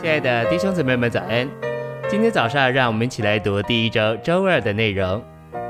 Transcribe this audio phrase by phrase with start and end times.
[0.00, 1.46] 亲爱的弟兄姊妹们，早安！
[2.08, 5.22] 今天早上，让我们一起来读第一周周二的内容。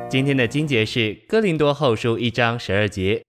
[0.08, 3.24] 今天的经节是《哥林多后书》一章十二节：“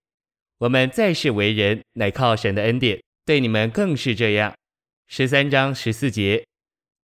[0.62, 4.54] 我们在世为人，乃靠神的恩典，对你们更是这样。”
[5.10, 6.46] 十三章十四节：“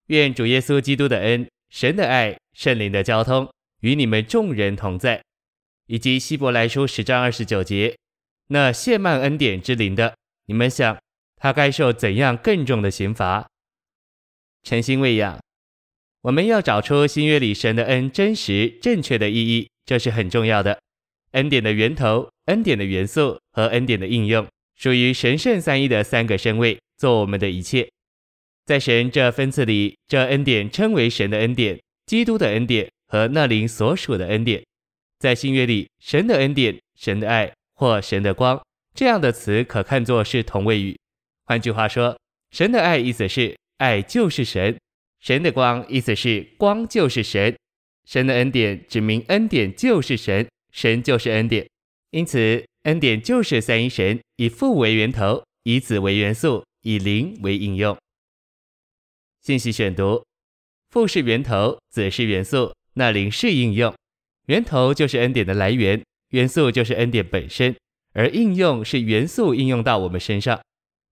[0.10, 3.50] 愿主耶稣基督的恩、神的爱、圣灵的交通
[3.82, 5.20] 与你们众人同在。”
[5.90, 7.98] 以及《希伯来书》十章二十九节
[8.50, 10.14] ：“那亵慢恩典之灵的，
[10.46, 10.96] 你们想
[11.38, 13.50] 他该受怎样更重的刑罚？”
[14.68, 15.40] 诚心喂养，
[16.24, 20.78] 我们要找出新约里神的恩真实正确的意义，这是很重要的。
[21.32, 27.90] 恩典的源头、恩典的元素和恩典的应用，属于神圣三一的三个身位，做我们的一切。
[28.66, 34.62] 在神这分次里，这恩典称为神的恩典、基督的恩典和那灵所属的恩典。
[35.18, 38.62] 在新约里，神的恩典、神的爱或神的光
[38.94, 41.00] 这样的词可看作是同位语。
[41.46, 42.20] 换句话说，
[42.52, 43.56] 神的爱意思是。
[43.78, 44.78] 爱就是神，
[45.20, 47.56] 神的光意思是光就是神，
[48.06, 51.68] 神的恩典指明恩典就是神，神就是恩典，
[52.12, 57.98] 因此恩典就是三一神以父为源头，以子为元素，以灵为应用。
[59.42, 60.24] 信息选读：
[60.90, 63.94] 父是源头，子是元素，那灵是应用。
[64.48, 67.76] 源头就是恩典的来源，元素就是恩典本身，
[68.14, 70.60] 而应用是元素应用到我们身上。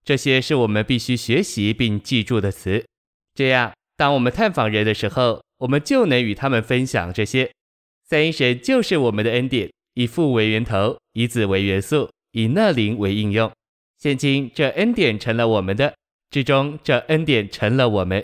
[0.06, 2.86] 这些是我们必须学习并记住的词，
[3.34, 7.52] 这样当我们探访人的时候，我们就能与他们分享这些。
[8.08, 13.52] 三一神就是我们的恩典，以父为源头，以子为元素，以那灵为应用。
[13.98, 15.96] 现今这恩典成了我们的，
[16.30, 18.24] 至终这恩典成了我们，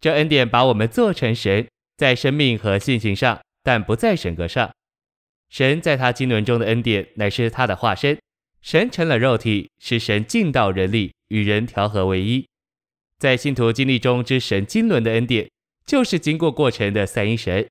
[0.00, 1.66] 这恩典把我们做成神，
[1.96, 4.70] 在生命和性情上，但不在神格上。
[5.48, 8.16] 神在他经纶中的恩典乃是他的化身，
[8.66, 11.12] 神成了肉体，使神进到人里。
[11.28, 12.48] 与人调和为一，
[13.16, 15.48] 在信徒经历中之神经纶的恩典，
[15.84, 17.68] 就是经过过程的三一神。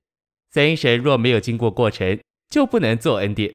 [0.52, 2.18] 三一神若没有经过过程，
[2.50, 3.54] 就不能做恩典。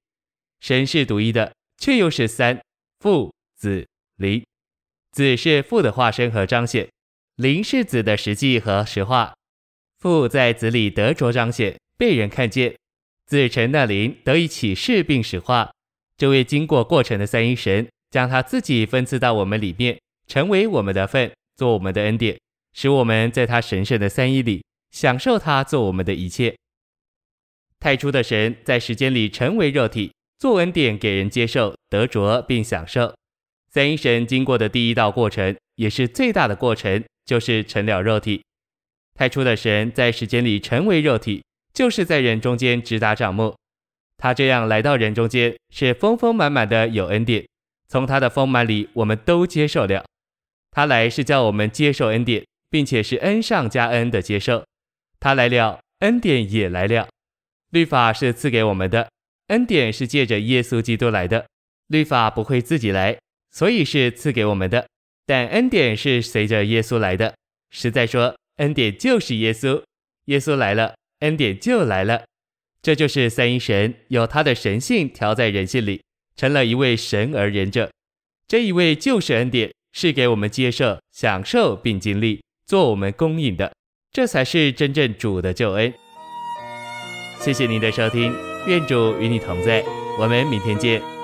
[0.61, 2.61] 神是独一的，却又是三
[2.99, 3.87] 父子
[4.17, 4.45] 灵。
[5.13, 6.91] 子是父的化身和彰显，
[7.37, 9.35] 灵是子的实际和实化。
[9.99, 12.75] 父在子里得着彰显，被人看见；
[13.27, 15.73] 子成那灵得以启示并实化。
[16.21, 17.89] 这位经过过程的三一神。
[18.11, 22.37] 将他自己分赐到我们里面，成为我们的份，做我们的恩典，
[22.73, 26.57] 使我们在他神圣的三一里享受他做我们的一切。
[27.79, 33.15] 太初的神在时间里成为肉体，做恩典给人接受、得着并享受。
[33.73, 38.43] 三一神经过的第一道过程，也是最大的过程，就是成了肉体。
[39.15, 43.55] 太初的神在时间里成为肉体，就是在人中间直达帐幕。
[44.21, 47.49] 他这样来到人中间，是丰丰满满的有恩典。
[47.89, 50.05] 从他的丰满里，我们都接受了。
[50.71, 54.63] 他来是叫我们接受恩典，并且是恩上加恩的接受。
[55.19, 57.09] 他来了，恩典也来了。
[57.71, 59.09] 律法是赐给我们的，
[59.47, 61.47] 恩典是借着耶稣基督来的。
[61.89, 63.19] 律法不会自己来，
[63.51, 64.87] 所以是赐给我们的。
[65.25, 67.35] 但恩典是随着耶稣来的。
[67.71, 69.83] 实在说，恩典就是耶稣。
[70.27, 72.25] 耶稣来了，恩典就来了。
[72.83, 76.01] 这就是三一神有他的神性调在人性里。
[76.37, 77.91] 成了一位神而人者，
[78.49, 83.75] 这一位救世恩典，是给我们接受、享受并经历，做我们供应的，
[84.11, 85.93] 这才是真正主的救恩。
[87.41, 88.35] 谢谢您的收听，
[88.67, 89.85] 愿主与你同在，
[90.19, 91.20] 我们明天见。